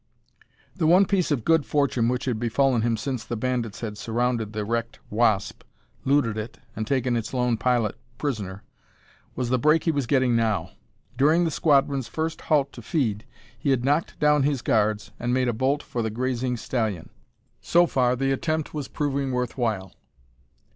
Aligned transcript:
The 0.75 0.87
one 0.87 1.05
piece 1.05 1.29
of 1.29 1.45
good 1.45 1.63
fortune 1.63 2.07
which 2.09 2.25
had 2.25 2.39
befallen 2.39 2.81
him 2.81 2.97
since 2.97 3.23
the 3.23 3.35
bandits 3.35 3.81
had 3.81 3.99
surrounded 3.99 4.51
the 4.51 4.65
wrecked 4.65 4.97
Wasp, 5.11 5.61
looted 6.05 6.39
it, 6.39 6.57
and 6.75 6.87
taken 6.87 7.15
its 7.15 7.35
lone 7.35 7.55
pilot 7.55 7.95
prisoner, 8.17 8.63
was 9.35 9.51
the 9.51 9.59
break 9.59 9.83
he 9.83 9.91
was 9.91 10.07
getting 10.07 10.35
now. 10.35 10.71
During 11.17 11.43
the 11.45 11.51
squadron's 11.51 12.07
first 12.07 12.41
halt 12.41 12.73
to 12.73 12.81
feed, 12.81 13.25
he 13.59 13.69
had 13.69 13.85
knocked 13.85 14.17
down 14.19 14.41
his 14.41 14.63
guards 14.63 15.11
and 15.19 15.35
made 15.35 15.47
a 15.47 15.53
bolt 15.53 15.83
for 15.83 16.01
the 16.01 16.09
grazing 16.09 16.57
stallion. 16.57 17.09
So 17.61 17.85
far, 17.85 18.15
the 18.15 18.31
attempt 18.31 18.73
was 18.73 18.87
proving 18.87 19.31
worth 19.31 19.55
while. 19.55 19.93